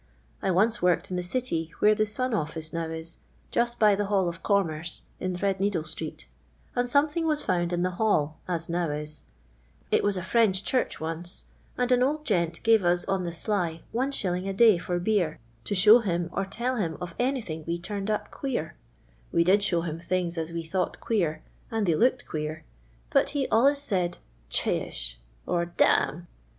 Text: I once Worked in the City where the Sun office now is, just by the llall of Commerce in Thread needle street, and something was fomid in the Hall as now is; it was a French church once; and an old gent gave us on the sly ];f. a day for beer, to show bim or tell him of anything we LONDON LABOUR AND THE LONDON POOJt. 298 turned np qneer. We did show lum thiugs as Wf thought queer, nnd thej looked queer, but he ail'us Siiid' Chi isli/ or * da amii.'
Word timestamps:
I 0.41 0.49
once 0.49 0.81
Worked 0.81 1.11
in 1.11 1.15
the 1.15 1.21
City 1.21 1.71
where 1.77 1.93
the 1.93 2.07
Sun 2.07 2.33
office 2.33 2.73
now 2.73 2.85
is, 2.87 3.19
just 3.51 3.77
by 3.77 3.93
the 3.93 4.05
llall 4.05 4.27
of 4.27 4.41
Commerce 4.41 5.03
in 5.19 5.35
Thread 5.35 5.59
needle 5.59 5.83
street, 5.83 6.27
and 6.75 6.89
something 6.89 7.27
was 7.27 7.43
fomid 7.43 7.71
in 7.71 7.83
the 7.83 7.91
Hall 8.01 8.39
as 8.47 8.67
now 8.67 8.89
is; 8.89 9.21
it 9.91 10.03
was 10.03 10.17
a 10.17 10.23
French 10.23 10.63
church 10.63 10.99
once; 10.99 11.43
and 11.77 11.91
an 11.91 12.01
old 12.01 12.25
gent 12.25 12.63
gave 12.63 12.83
us 12.83 13.05
on 13.05 13.25
the 13.25 13.31
sly 13.31 13.81
];f. 13.95 14.25
a 14.47 14.53
day 14.53 14.79
for 14.79 14.97
beer, 14.97 15.39
to 15.65 15.75
show 15.75 16.01
bim 16.01 16.31
or 16.33 16.45
tell 16.45 16.77
him 16.77 16.97
of 16.99 17.13
anything 17.19 17.63
we 17.67 17.73
LONDON 17.75 17.97
LABOUR 17.97 17.97
AND 17.97 18.07
THE 18.07 18.11
LONDON 18.11 18.25
POOJt. 18.25 18.33
298 18.33 18.63
turned 18.63 18.71
np 18.71 18.71
qneer. 18.71 18.73
We 19.31 19.43
did 19.43 19.61
show 19.61 19.79
lum 19.81 19.99
thiugs 19.99 20.37
as 20.39 20.51
Wf 20.51 20.71
thought 20.71 20.99
queer, 20.99 21.43
nnd 21.71 21.85
thej 21.85 21.99
looked 21.99 22.25
queer, 22.27 22.63
but 23.11 23.29
he 23.37 23.47
ail'us 23.51 23.79
Siiid' 23.79 24.17
Chi 24.49 24.79
isli/ 24.89 25.15
or 25.45 25.65
* 25.73 25.77
da 25.77 26.07
amii.' 26.07 26.25